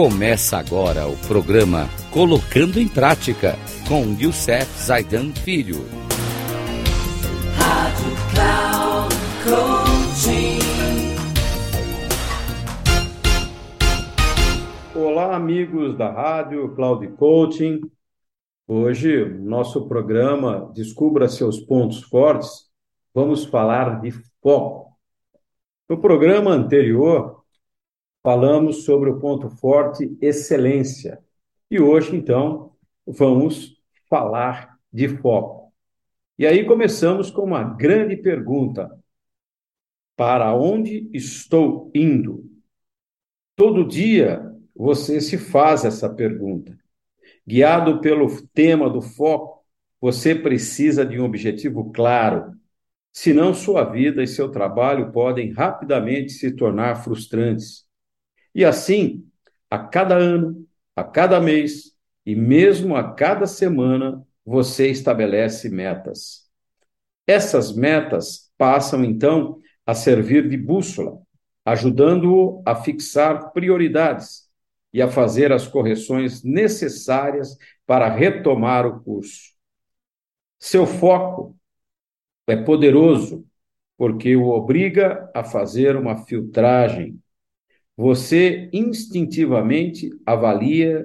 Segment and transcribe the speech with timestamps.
[0.00, 3.56] Começa agora o programa Colocando em Prática
[3.88, 5.78] com Youssef Zaidan Filho.
[7.56, 10.58] Rádio Cloud Coaching.
[14.94, 17.80] Olá, amigos da Rádio Cloud Coaching.
[18.68, 22.70] Hoje, nosso programa Descubra seus pontos fortes,
[23.12, 24.92] vamos falar de foco.
[25.88, 27.37] No programa anterior,
[28.22, 31.18] falamos sobre o ponto forte excelência.
[31.70, 32.72] E hoje, então,
[33.06, 33.76] vamos
[34.08, 35.72] falar de foco.
[36.38, 38.90] E aí começamos com uma grande pergunta:
[40.16, 42.48] para onde estou indo?
[43.56, 46.78] Todo dia você se faz essa pergunta.
[47.46, 49.64] Guiado pelo tema do foco,
[50.00, 52.52] você precisa de um objetivo claro.
[53.12, 57.87] Senão, sua vida e seu trabalho podem rapidamente se tornar frustrantes.
[58.58, 59.24] E assim,
[59.70, 66.50] a cada ano, a cada mês e mesmo a cada semana, você estabelece metas.
[67.24, 71.22] Essas metas passam então a servir de bússola,
[71.64, 74.48] ajudando-o a fixar prioridades
[74.92, 77.56] e a fazer as correções necessárias
[77.86, 79.52] para retomar o curso.
[80.58, 81.56] Seu foco
[82.44, 83.46] é poderoso
[83.96, 87.22] porque o obriga a fazer uma filtragem
[87.98, 91.04] você instintivamente avalia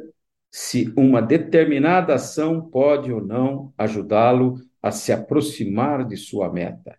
[0.51, 6.95] se uma determinada ação pode ou não ajudá-lo a se aproximar de sua meta.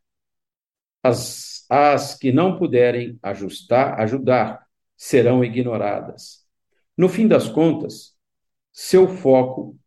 [1.00, 6.44] As, as que não puderem ajustar, ajudar, serão ignoradas.
[6.98, 8.16] No fim das contas,
[8.72, 9.78] seu foco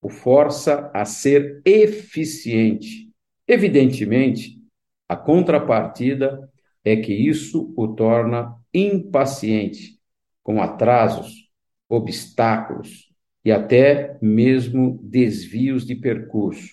[0.00, 3.12] o força a ser eficiente.
[3.46, 4.58] Evidentemente,
[5.06, 6.50] a contrapartida
[6.82, 9.98] é que isso o torna impaciente,
[10.42, 11.50] com atrasos,
[11.88, 13.12] obstáculos
[13.44, 16.70] e até mesmo desvios de percurso,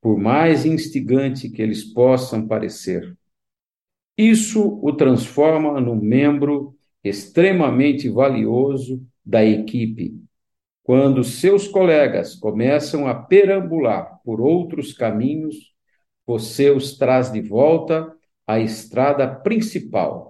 [0.00, 3.16] por mais instigante que eles possam parecer.
[4.16, 10.20] Isso o transforma num membro extremamente valioso da equipe.
[10.82, 15.72] Quando seus colegas começam a perambular por outros caminhos,
[16.26, 18.14] você os traz de volta
[18.46, 20.29] à estrada principal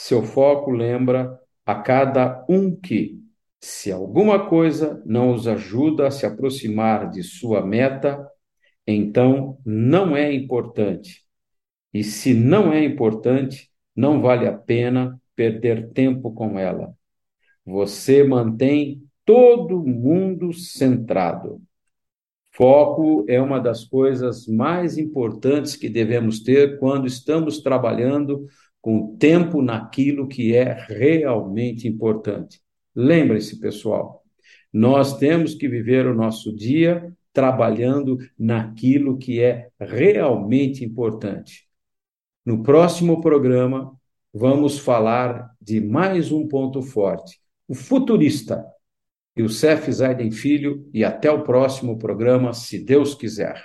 [0.00, 1.36] seu foco lembra
[1.66, 3.18] a cada um que,
[3.60, 8.24] se alguma coisa não os ajuda a se aproximar de sua meta,
[8.86, 11.24] então não é importante.
[11.92, 16.94] E se não é importante, não vale a pena perder tempo com ela.
[17.66, 21.60] Você mantém todo mundo centrado.
[22.58, 28.48] Foco é uma das coisas mais importantes que devemos ter quando estamos trabalhando
[28.80, 32.60] com tempo naquilo que é realmente importante.
[32.96, 34.24] Lembre-se, pessoal,
[34.72, 41.64] nós temos que viver o nosso dia trabalhando naquilo que é realmente importante.
[42.44, 43.92] No próximo programa,
[44.34, 47.38] vamos falar de mais um ponto forte,
[47.68, 48.66] o futurista.
[49.46, 53.62] Cef Zaiden Filho, e até o próximo programa, se Deus quiser.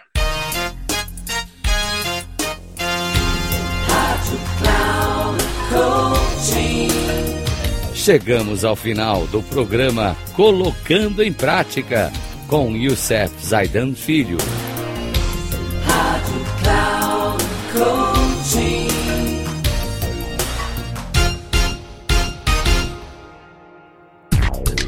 [7.94, 12.12] Chegamos ao final do programa Colocando em Prática
[12.50, 14.36] com Youssef Zaidan Filho.